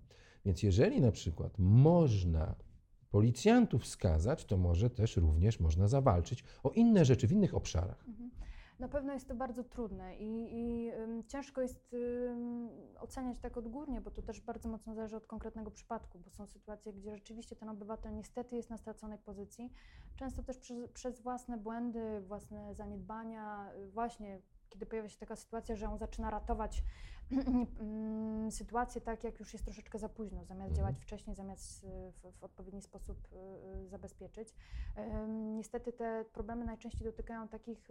Więc 0.45 0.63
jeżeli 0.63 1.01
na 1.01 1.11
przykład 1.11 1.53
można 1.59 2.55
policjantów 3.09 3.87
skazać, 3.87 4.45
to 4.45 4.57
może 4.57 4.89
też 4.89 5.17
również 5.17 5.59
można 5.59 5.87
zawalczyć 5.87 6.43
o 6.63 6.69
inne 6.69 7.05
rzeczy 7.05 7.27
w 7.27 7.31
innych 7.31 7.55
obszarach. 7.55 8.05
Mhm. 8.07 8.31
Na 8.79 8.87
pewno 8.87 9.13
jest 9.13 9.27
to 9.27 9.35
bardzo 9.35 9.63
trudne 9.63 10.17
i, 10.17 10.47
i 10.51 10.91
ciężko 11.27 11.61
jest 11.61 11.95
oceniać 12.99 13.39
tak 13.39 13.57
odgórnie, 13.57 14.01
bo 14.01 14.11
to 14.11 14.21
też 14.21 14.41
bardzo 14.41 14.69
mocno 14.69 14.95
zależy 14.95 15.17
od 15.17 15.27
konkretnego 15.27 15.71
przypadku, 15.71 16.19
bo 16.19 16.29
są 16.29 16.47
sytuacje, 16.47 16.93
gdzie 16.93 17.15
rzeczywiście 17.15 17.55
ten 17.55 17.69
obywatel 17.69 18.15
niestety 18.15 18.55
jest 18.55 18.69
na 18.69 18.77
straconej 18.77 19.17
pozycji, 19.17 19.73
często 20.15 20.43
też 20.43 20.57
przez, 20.57 20.89
przez 20.93 21.21
własne 21.21 21.57
błędy, 21.57 22.21
własne 22.21 22.75
zaniedbania, 22.75 23.71
y, 23.75 23.87
właśnie 23.87 24.41
kiedy 24.69 24.85
pojawia 24.85 25.09
się 25.09 25.17
taka 25.17 25.35
sytuacja, 25.35 25.75
że 25.75 25.89
on 25.89 25.97
zaczyna 25.97 26.29
ratować 26.29 26.83
mm, 27.79 28.51
sytuację 28.51 29.01
tak, 29.01 29.23
jak 29.23 29.39
już 29.39 29.53
jest 29.53 29.65
troszeczkę 29.65 29.99
za 29.99 30.09
późno, 30.09 30.45
zamiast 30.45 30.69
Mhm. 30.69 30.75
działać 30.75 30.99
wcześniej, 30.99 31.35
zamiast 31.35 31.83
y, 31.83 31.87
w, 32.11 32.39
w 32.39 32.43
odpowiedni 32.43 32.81
sposób 32.81 33.27
y, 33.33 33.37
y, 33.85 33.87
zabezpieczyć. 33.87 34.53
Niestety 35.55 35.93
te 35.93 36.25
problemy 36.33 36.65
najczęściej 36.65 37.03
dotykają 37.03 37.47
takich 37.47 37.89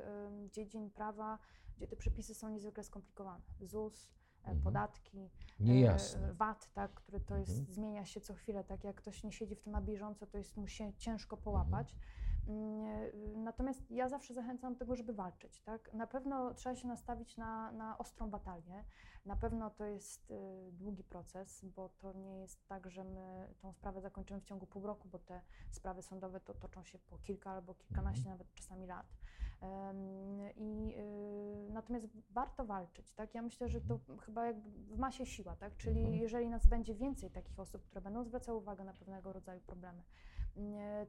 dziedzin 0.52 0.90
prawa, 0.90 1.38
gdzie 1.76 1.86
te 1.86 1.96
przepisy 1.96 2.34
są 2.34 2.48
niezwykle 2.48 2.84
skomplikowane. 2.84 3.42
ZUS, 3.60 4.08
e, 4.44 4.46
Mhm. 4.46 4.62
podatki, 4.62 5.30
Niejasne. 5.60 6.28
e, 6.28 6.32
VAT, 6.34 6.72
tak, 6.72 6.94
który 6.94 7.20
to 7.20 7.36
jest, 7.36 7.50
Mhm. 7.58 7.74
zmienia 7.74 8.04
się 8.04 8.20
co 8.20 8.34
chwilę, 8.34 8.64
tak 8.64 8.84
jak 8.84 8.96
ktoś 8.96 9.24
nie 9.24 9.32
siedzi 9.32 9.54
w 9.56 9.60
tym 9.60 9.72
na 9.72 9.80
bieżąco, 9.80 10.26
to 10.26 10.38
jest 10.38 10.56
mu 10.56 10.66
się 10.68 10.92
ciężko 10.98 11.36
Mhm. 11.36 11.44
połapać. 11.44 11.92
Mm, 11.92 12.02
e, 12.02 12.15
Natomiast 13.34 13.90
ja 13.90 14.08
zawsze 14.08 14.34
zachęcam 14.34 14.72
do 14.72 14.78
tego, 14.78 14.96
żeby 14.96 15.12
walczyć. 15.12 15.60
Tak? 15.60 15.94
Na 15.94 16.06
pewno 16.06 16.54
trzeba 16.54 16.74
się 16.76 16.88
nastawić 16.88 17.36
na, 17.36 17.72
na 17.72 17.98
ostrą 17.98 18.30
batalię. 18.30 18.84
Na 19.24 19.36
pewno 19.36 19.70
to 19.70 19.84
jest 19.84 20.30
y, 20.30 20.72
długi 20.72 21.04
proces, 21.04 21.64
bo 21.64 21.88
to 21.88 22.12
nie 22.12 22.40
jest 22.40 22.66
tak, 22.68 22.90
że 22.90 23.04
my 23.04 23.54
tą 23.60 23.72
sprawę 23.72 24.00
zakończymy 24.00 24.40
w 24.40 24.44
ciągu 24.44 24.66
pół 24.66 24.86
roku, 24.86 25.08
bo 25.08 25.18
te 25.18 25.40
sprawy 25.70 26.02
sądowe 26.02 26.40
to 26.40 26.54
toczą 26.54 26.84
się 26.84 26.98
po 26.98 27.18
kilka 27.18 27.50
albo 27.50 27.74
kilkanaście 27.74 28.28
nawet 28.28 28.54
czasami 28.54 28.86
lat. 28.86 29.06
I 30.56 30.94
y, 30.98 31.72
natomiast 31.72 32.06
warto 32.30 32.64
walczyć, 32.64 33.12
tak? 33.12 33.34
Ja 33.34 33.42
myślę, 33.42 33.68
że 33.68 33.80
to 33.80 34.00
chyba 34.20 34.46
jakby 34.46 34.70
w 34.70 34.98
masie 34.98 35.26
siła, 35.26 35.56
tak? 35.56 35.76
Czyli 35.76 36.00
Mhm. 36.00 36.14
jeżeli 36.18 36.48
nas 36.48 36.66
będzie 36.66 36.94
więcej 36.94 37.30
takich 37.30 37.60
osób, 37.60 37.82
które 37.84 38.00
będą 38.00 38.24
zwracały 38.24 38.58
uwagę 38.58 38.84
na 38.84 38.92
pewnego 38.92 39.32
rodzaju 39.32 39.60
problemy, 39.60 40.02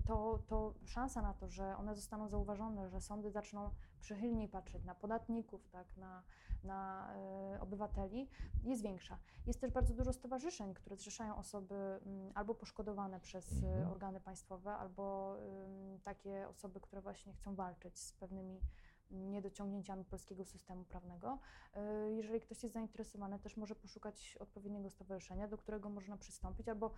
to, 0.05 0.39
to 0.47 0.73
szansa 0.85 1.21
na 1.21 1.33
to, 1.33 1.47
że 1.47 1.77
one 1.77 1.95
zostaną 1.95 2.27
zauważone, 2.27 2.89
że 2.89 3.01
sądy 3.01 3.31
zaczną 3.31 3.69
przychylniej 3.99 4.47
patrzeć 4.47 4.83
na 4.83 4.95
podatników, 4.95 5.67
tak, 5.69 5.97
na, 5.97 6.23
na 6.63 7.09
e, 7.15 7.61
obywateli, 7.61 8.29
jest 8.63 8.81
większa. 8.81 9.17
Jest 9.45 9.61
też 9.61 9.71
bardzo 9.71 9.93
dużo 9.93 10.13
stowarzyszeń, 10.13 10.73
które 10.73 10.95
zrzeszają 10.95 11.35
osoby 11.35 11.75
mm, 11.75 12.31
albo 12.35 12.55
poszkodowane 12.55 13.19
przez 13.19 13.63
e, 13.63 13.67
Mhm. 13.67 13.91
organy 13.91 14.19
państwowe, 14.19 14.71
albo 14.71 15.35
takie 16.03 16.47
osoby, 16.47 16.79
które 16.79 17.01
właśnie 17.01 17.33
chcą 17.33 17.55
walczyć 17.55 17.99
z 17.99 18.13
pewnymi 18.13 18.61
niedociągnięciami 19.11 20.05
polskiego 20.05 20.45
systemu 20.45 20.83
prawnego. 20.83 21.39
Y, 21.77 22.13
Jeżeli 22.13 22.41
ktoś 22.41 22.63
jest 22.63 22.73
zainteresowany, 22.73 23.39
też 23.39 23.57
może 23.57 23.75
poszukać 23.75 24.37
odpowiedniego 24.39 24.89
stowarzyszenia, 24.89 25.47
do 25.47 25.57
którego 25.57 25.89
można 25.89 26.17
przystąpić, 26.17 26.69
albo 26.69 26.91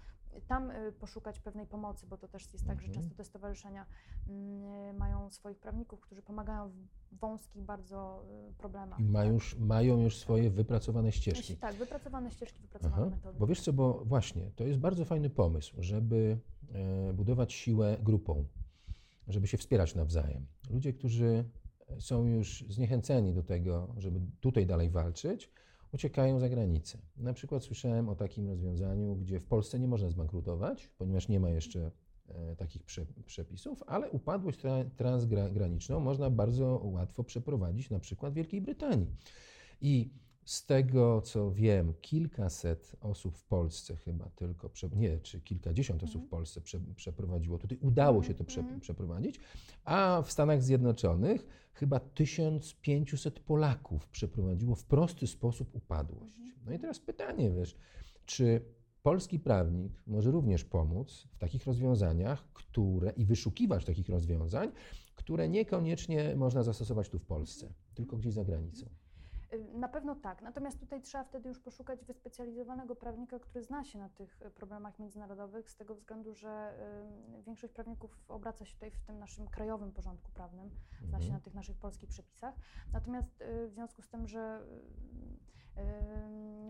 tam 0.48 0.72
y, 0.72 0.92
poszukać 0.92 1.40
pewnej 1.40 1.66
pomocy, 1.68 2.08
bo 2.08 2.18
to 2.18 2.28
też 2.28 2.54
jest 2.54 2.68
tak, 2.68 2.82
że 2.82 2.88
Mhm. 2.88 2.94
często 3.04 3.18
te 3.18 3.24
stowarzyszenia 3.24 3.86
mm, 4.30 4.98
mają 4.98 5.30
swoich 5.30 5.58
prawników, 5.60 6.00
którzy 6.02 6.22
pomagają 6.22 6.70
w 7.12 7.20
wąskich 7.20 7.62
bardzo 7.62 8.26
y, 8.50 8.54
problemach. 8.54 9.00
I 9.00 9.04
mają 9.04 9.26
tak. 9.28 9.34
już, 9.34 9.58
mają 9.60 10.02
już 10.02 10.18
swoje 10.18 10.50
wypracowane 10.50 11.12
ścieżki. 11.12 11.58
Tak, 11.58 11.76
wypracowane 11.76 12.32
ścieżki, 12.32 12.62
wypracowane 12.62 13.02
Aha. 13.02 13.16
metody. 13.16 13.40
Bo 13.40 13.48
wiesz 13.48 13.62
co, 13.62 13.74
bo 13.74 14.06
właśnie, 14.06 14.52
to 14.56 14.64
jest 14.64 14.80
bardzo 14.80 15.06
fajny 15.06 15.30
pomysł, 15.30 15.76
żeby 15.80 16.40
e, 17.10 17.14
budować 17.14 17.54
siłę 17.54 17.98
grupą, 18.04 18.46
żeby 19.28 19.48
się 19.48 19.58
wspierać 19.58 19.96
nawzajem. 19.96 20.46
Ludzie, 20.70 20.94
którzy 20.94 21.46
są 22.00 22.26
już 22.26 22.66
zniechęceni 22.70 23.34
do 23.34 23.44
tego, 23.44 23.94
żeby 23.98 24.20
tutaj 24.40 24.66
dalej 24.66 24.90
walczyć, 24.90 25.52
uciekają 25.94 26.40
za 26.40 26.50
granicę. 26.50 26.98
Na 27.18 27.34
przykład 27.34 27.64
słyszałem 27.64 28.10
o 28.10 28.16
takim 28.16 28.48
rozwiązaniu, 28.48 29.16
gdzie 29.16 29.40
w 29.40 29.46
Polsce 29.46 29.80
nie 29.80 29.88
można 29.88 30.10
zbankrutować, 30.10 30.88
ponieważ 30.98 31.28
nie 31.28 31.40
ma 31.40 31.50
jeszcze 31.50 31.92
e, 32.28 32.56
takich 32.56 32.84
prze, 32.84 33.06
przepisów, 33.26 33.84
ale 33.88 34.10
upadłość 34.10 34.60
tra, 34.60 34.86
transgraniczną 34.98 36.00
można 36.00 36.30
bardzo 36.30 36.82
łatwo 36.84 37.24
przeprowadzić 37.24 37.90
na 37.90 38.00
przykład 38.00 38.34
w 38.34 38.36
Wielkiej 38.36 38.62
Brytanii. 38.62 39.08
I 39.82 40.14
z 40.50 40.66
tego, 40.66 41.22
co 41.22 41.52
wiem, 41.52 41.94
kilkaset 42.02 42.96
osób 43.02 43.38
w 43.38 43.44
Polsce 43.44 43.96
chyba 43.96 44.30
tylko, 44.30 44.70
nie, 44.96 45.20
czy 45.20 45.42
kilkadziesiąt 45.42 46.04
osób 46.04 46.22
w 46.22 46.24
Mhm. 46.24 46.30
Polsce 46.30 46.62
prze, 46.62 46.80
przeprowadziło. 46.96 47.58
Tutaj 47.58 47.78
udało 47.82 48.24
się 48.24 48.34
to 48.34 48.44
prze, 48.44 48.60
Mhm. 48.62 48.80
przeprowadzić, 48.80 49.40
a 49.84 50.22
w 50.26 50.32
Stanach 50.32 50.64
Zjednoczonych 50.64 51.48
chyba 51.74 52.00
1500 52.00 53.40
Polaków 53.40 54.08
przeprowadziło 54.08 54.76
w 54.76 54.84
prosty 54.86 55.28
sposób 55.28 55.76
upadłość. 55.76 56.38
Mhm. 56.38 56.60
No 56.66 56.74
i 56.74 56.80
teraz 56.80 57.00
pytanie, 57.00 57.52
wiesz, 57.52 57.76
czy 58.26 58.62
polski 59.04 59.40
prawnik 59.40 59.94
może 60.08 60.32
również 60.32 60.64
pomóc 60.64 61.28
w 61.32 61.38
takich 61.38 61.66
rozwiązaniach, 61.66 62.54
które 62.54 63.12
i 63.12 63.26
wyszukiwać 63.26 63.86
takich 63.86 64.10
rozwiązań, 64.10 64.72
które 65.16 65.50
niekoniecznie 65.50 66.36
można 66.36 66.64
zastosować 66.64 67.10
tu 67.10 67.20
w 67.20 67.26
Polsce, 67.26 67.74
tylko 67.94 68.18
gdzieś 68.18 68.34
za 68.34 68.44
granicą. 68.44 68.90
Y, 69.54 69.64
Na 69.74 69.88
pewno 69.88 70.16
tak. 70.16 70.42
Natomiast 70.42 70.80
tutaj 70.80 71.02
trzeba 71.02 71.24
wtedy 71.24 71.50
już 71.50 71.60
poszukać 71.60 72.06
wyspecjalizowanego 72.06 72.96
prawnika, 72.96 73.40
który 73.40 73.64
zna 73.64 73.84
się 73.84 74.00
na 74.00 74.10
tych 74.10 74.42
y, 74.42 74.52
problemach 74.52 75.00
międzynarodowych, 75.00 75.70
z 75.70 75.76
tego 75.76 75.96
względu, 75.96 76.34
że 76.34 76.74
y, 77.40 77.44
większość 77.44 77.74
prawników 77.74 78.20
obraca 78.28 78.66
się 78.66 78.74
tutaj 78.74 78.92
w 78.92 79.00
tym 79.00 79.20
naszym 79.20 79.48
krajowym 79.48 79.92
porządku 79.92 80.32
prawnym, 80.32 80.70
zna 81.02 81.20
się 81.20 81.26
Mhm. 81.26 81.34
na 81.34 81.40
tych 81.40 81.54
naszych 81.54 81.78
polskich 81.78 82.10
przepisach. 82.10 82.56
Natomiast 82.94 83.44
w 83.68 83.72
związku 83.72 84.02
z 84.02 84.10
tym, 84.10 84.28
że 84.28 84.62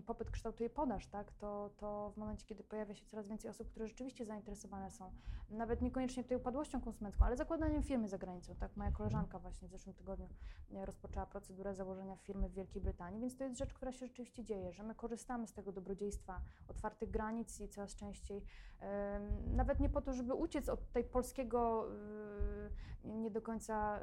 popyt 0.10 0.32
kształtuje 0.32 0.70
podaż, 0.70 1.08
tak, 1.08 1.32
to, 1.32 1.70
to 1.78 2.12
w 2.16 2.18
momencie, 2.18 2.46
kiedy 2.46 2.64
pojawia 2.64 2.96
się 2.96 3.06
coraz 3.06 3.28
więcej 3.28 3.52
osób, 3.52 3.70
które 3.70 3.88
rzeczywiście 3.88 4.26
zainteresowane 4.26 4.92
są, 4.92 5.12
nawet 5.50 5.82
niekoniecznie 5.82 6.24
tutaj 6.24 6.38
upadłością 6.38 6.82
konsumencką, 6.82 7.26
ale 7.26 7.38
zakładaniem 7.38 7.84
firmy 7.84 8.10
za 8.10 8.18
granicą, 8.18 8.56
tak, 8.56 8.78
moja 8.78 8.92
koleżanka 8.92 9.40
właśnie 9.40 9.68
w 9.68 9.72
zeszłym 9.72 9.96
tygodniu 9.96 10.28
e, 10.74 10.86
rozpoczęła 10.86 11.26
procedurę 11.26 11.74
założenia 11.76 12.16
firmy 12.16 12.50
w 12.50 12.54
Wielkiej 12.54 12.82
Brytanii, 12.82 13.22
więc 13.22 13.38
to 13.38 13.44
jest 13.44 13.58
rzecz, 13.58 13.74
która 13.74 13.92
się 13.92 14.08
rzeczywiście 14.08 14.44
dzieje, 14.44 14.74
że 14.74 14.84
my 14.84 14.96
korzystamy 14.96 15.48
z 15.48 15.54
tego 15.54 15.72
dobrodziejstwa 15.72 16.42
otwartych 16.68 17.10
granic 17.10 17.60
i 17.60 17.70
coraz 17.70 17.96
częściej, 17.96 18.42
nawet 19.54 19.80
nie 19.80 19.90
po 19.90 20.02
to, 20.02 20.14
żeby 20.14 20.34
uciec 20.34 20.70
od 20.70 20.92
tej 20.92 21.04
polskiego 21.04 21.88
y, 23.06 23.10
nie 23.10 23.32
do 23.32 23.42
końca 23.42 24.00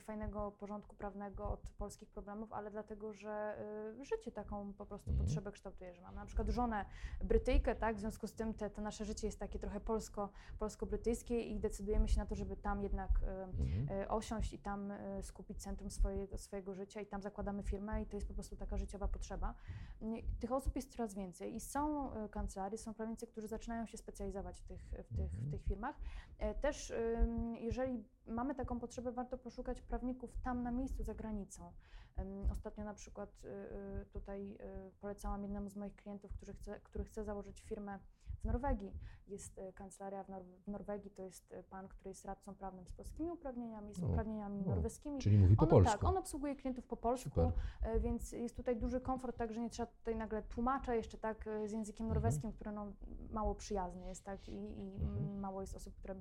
fajnego 0.00 0.50
porządku 0.50 0.96
prawnego, 0.96 1.50
od 1.50 1.70
polskich 1.70 2.08
problemów, 2.10 2.52
ale 2.52 2.70
dlatego, 2.70 3.12
że 3.12 3.58
y, 4.00 4.04
życie 4.04 4.32
taką 4.44 4.72
po 4.72 4.86
prostu 4.86 5.10
Mhm. 5.10 5.26
potrzebę 5.26 5.52
kształtuje, 5.52 5.94
że 5.94 6.02
mamy 6.02 6.16
na 6.16 6.26
przykład 6.26 6.48
żonę 6.48 6.84
Brytyjkę, 7.24 7.74
tak, 7.76 7.96
w 7.96 8.00
związku 8.00 8.26
z 8.26 8.32
tym 8.34 8.54
te, 8.54 8.70
to 8.70 8.82
nasze 8.82 9.04
życie 9.04 9.26
jest 9.26 9.38
takie 9.38 9.58
trochę 9.58 9.80
polsko, 9.80 10.28
polsko-brytyjskie 10.58 11.40
i 11.40 11.60
decydujemy 11.60 12.08
się 12.08 12.18
na 12.18 12.26
to, 12.26 12.34
żeby 12.34 12.56
tam 12.56 12.82
jednak 12.82 13.10
em, 13.22 13.50
Mhm. 13.50 14.00
e, 14.02 14.08
osiąść 14.08 14.52
i 14.52 14.58
tam 14.58 14.90
e, 14.90 15.22
skupić 15.22 15.62
centrum 15.62 15.90
swoje, 15.90 16.38
swojego 16.38 16.74
życia 16.74 17.00
i 17.00 17.06
tam 17.06 17.22
zakładamy 17.22 17.62
firmę 17.62 18.02
i 18.02 18.06
to 18.06 18.16
jest 18.16 18.28
po 18.28 18.34
prostu 18.34 18.56
taka 18.56 18.76
życiowa 18.76 19.08
potrzeba. 19.08 19.54
Tych 20.40 20.52
osób 20.52 20.76
jest 20.76 20.92
coraz 20.92 21.14
więcej 21.14 21.54
i 21.54 21.60
są 21.60 22.12
e, 22.14 22.28
kancelarie, 22.28 22.78
są 22.78 22.94
prawnicy, 22.94 23.26
którzy 23.26 23.48
zaczynają 23.48 23.86
się 23.86 23.98
specjalizować 23.98 24.60
w 24.60 24.64
tych, 24.64 24.80
w 24.82 25.16
tych, 25.16 25.30
w 25.30 25.34
Mhm. 25.34 25.50
tych 25.50 25.62
firmach. 25.64 25.96
E, 26.38 26.54
Też 26.54 26.92
jeżeli 27.60 28.04
mamy 28.26 28.54
taką 28.54 28.78
potrzebę, 28.80 29.12
warto 29.12 29.38
poszukać 29.38 29.82
prawników 29.82 30.38
tam 30.44 30.62
na 30.62 30.70
miejscu, 30.70 31.02
za 31.02 31.14
granicą. 31.14 31.72
Ostatnio 32.50 32.84
na 32.84 32.94
przykład 32.94 33.44
y, 33.44 33.48
y, 34.02 34.06
tutaj 34.06 34.52
y, 34.52 34.56
polecałam 35.00 35.42
jednemu 35.42 35.68
z 35.68 35.76
moich 35.76 35.96
klientów, 35.96 36.32
który 36.32 36.52
chce, 36.54 36.80
który 36.80 37.04
chce 37.04 37.24
założyć 37.24 37.60
firmę 37.60 37.98
w 38.40 38.44
Norwegii. 38.44 38.92
Jest 39.28 39.60
kancelaria 39.74 40.24
w, 40.24 40.28
Nor- 40.28 40.44
w 40.66 40.68
Norwegii, 40.68 41.10
to 41.10 41.22
jest 41.22 41.54
pan, 41.70 41.88
który 41.88 42.10
jest 42.10 42.24
radcą 42.24 42.54
prawnym 42.54 42.86
z 42.86 42.92
polskimi 42.92 43.30
uprawnieniami, 43.30 43.94
z 43.94 44.02
O, 44.02 44.06
uprawnieniami 44.06 44.64
o, 44.66 44.68
norweskimi. 44.68 45.18
Czyli 45.18 45.38
mówi 45.38 45.56
po 45.56 45.62
On, 45.62 45.68
polsku. 45.68 45.92
tak, 45.92 46.04
on 46.04 46.16
obsługuje 46.16 46.56
klientów 46.56 46.86
po 46.86 46.96
polsku, 46.96 47.28
Super. 47.30 47.52
e, 47.82 48.00
więc 48.00 48.32
jest 48.32 48.56
tutaj 48.56 48.76
duży 48.76 49.00
komfort, 49.00 49.36
tak, 49.36 49.52
że 49.52 49.60
nie 49.60 49.70
trzeba 49.70 49.86
tutaj 49.86 50.16
nagle 50.16 50.42
tłumacza 50.42 50.94
jeszcze 50.94 51.18
tak 51.18 51.46
e, 51.46 51.68
z 51.68 51.72
językiem 51.72 52.06
Mhm. 52.06 52.14
norweskim, 52.22 52.52
który 52.52 52.72
no, 52.72 52.92
mało 53.30 53.54
przyjazny 53.54 54.06
jest, 54.06 54.24
tak, 54.24 54.48
i, 54.48 54.52
i 54.52 54.94
Mhm. 54.94 55.40
mało 55.40 55.60
jest 55.60 55.74
osób, 55.76 55.94
które 55.94 56.14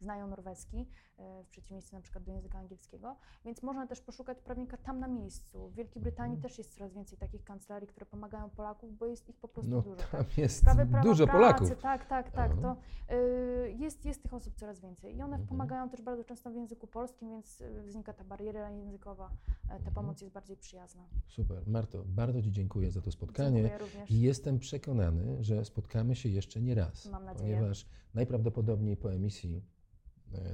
znają 0.00 0.26
norweski, 0.28 0.86
e, 1.18 1.42
w 1.44 1.48
przeciwieństwie 1.48 1.96
na 1.96 2.02
przykład 2.02 2.24
do 2.24 2.32
języka 2.32 2.58
angielskiego, 2.58 3.16
więc 3.44 3.62
można 3.62 3.86
też 3.86 4.00
poszukać 4.00 4.40
prawnika 4.42 4.76
tam 4.76 5.00
na 5.00 5.08
miejscu. 5.08 5.68
W 5.68 5.74
Wielkiej 5.74 6.02
Brytanii 6.02 6.34
Mhm. 6.36 6.42
też 6.50 6.58
jest 6.58 6.74
coraz 6.74 6.94
więcej 6.94 7.18
takich 7.18 7.44
kancelarii, 7.44 7.88
które 7.88 8.06
pomagają 8.06 8.50
Polaków, 8.50 8.98
bo 8.98 9.06
jest 9.06 9.28
ich 9.28 9.36
po 9.36 9.48
prostu 9.48 9.70
No 9.70 9.82
dużo. 9.82 9.96
tam 9.96 10.06
tak? 10.10 10.38
jest 10.38 10.56
Sprawy 10.60 10.86
prawa 10.86 11.02
dużo 11.04 11.24
pracy, 11.26 11.38
Polaków. 11.38 11.82
Tak, 11.82 12.06
tak, 12.06 12.30
tak. 12.30 12.52
Aha. 12.58 12.76
To 13.08 13.14
y, 13.14 13.72
jest, 13.78 14.04
jest 14.04 14.22
tych 14.22 14.34
osób 14.34 14.54
coraz 14.54 14.80
więcej 14.80 15.10
i 15.16 15.22
one 15.22 15.24
Mhm. 15.36 15.46
pomagają 15.48 15.88
też 15.88 16.02
bardzo 16.02 16.24
często 16.24 16.50
w 16.50 16.54
języku 16.54 16.86
polskim, 16.86 17.30
więc 17.30 17.60
y, 17.60 17.82
wznika 17.82 18.12
ta 18.12 18.24
bariera 18.24 18.70
językowa. 18.70 19.30
E, 19.64 19.68
Ta 19.68 19.74
Mhm. 19.76 19.94
pomoc 19.94 20.20
jest 20.20 20.32
bardziej 20.34 20.56
przyjazna. 20.56 21.02
Super. 21.28 21.62
Marto, 21.66 22.04
bardzo 22.06 22.42
Ci 22.42 22.52
dziękuję 22.52 22.90
za 22.90 23.00
to 23.00 23.12
spotkanie. 23.12 23.62
Dziękuję 23.62 23.78
również. 23.78 24.10
I 24.10 24.20
jestem 24.20 24.58
przekonany, 24.58 25.44
że 25.44 25.64
spotkamy 25.64 26.16
się 26.16 26.28
jeszcze 26.28 26.60
nie 26.60 26.74
raz. 26.74 27.06
Mam 27.06 27.24
nadzieję. 27.24 27.56
Ponieważ 27.56 27.86
najprawdopodobniej 28.14 28.96
po 28.96 29.12
emisji 29.12 29.56
e, 29.56 29.79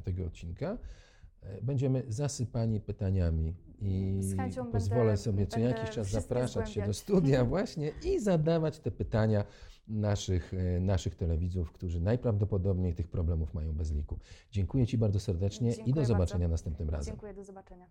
tego 0.05 0.25
odcinka 0.25 0.79
e, 1.43 1.63
będziemy 1.63 2.03
zasypani 2.09 2.81
pytaniami 2.81 3.55
i 3.81 4.21
pozwolę 4.73 5.05
będę- 5.05 5.17
sobie 5.17 5.47
co 5.47 5.61
jakiś 5.61 5.91
czas 5.91 6.11
zapraszać 6.11 6.73
Cię 6.73 6.87
do 6.87 6.95
studia 6.95 7.45
właśnie 7.55 7.93
i 8.05 8.21
zadawać 8.21 8.79
te 8.79 8.91
pytania 8.91 9.45
naszych, 9.89 10.55
e, 10.55 10.81
naszych 10.81 11.15
telewidzów, 11.15 11.73
którzy 11.73 12.01
najprawdopodobniej 12.01 12.95
tych 12.95 13.09
problemów 13.09 13.55
mają 13.55 13.73
bez 13.73 13.93
liku. 13.93 14.19
Dziękuję 14.51 14.87
Ci 14.87 14.99
bardzo 14.99 15.21
serdecznie 15.21 15.71
i 15.71 15.75
Dziękuję 15.75 15.95
do 15.95 16.01
bardzo. 16.01 16.15
zobaczenia 16.15 16.49
następnym 16.49 16.91
razem. 16.91 17.13
Dziękuję, 17.13 17.35
do 17.35 17.45
zobaczenia. 17.45 17.87